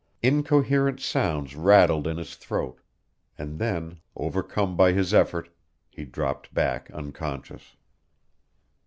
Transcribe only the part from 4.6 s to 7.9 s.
by his effort, he dropped back unconscious.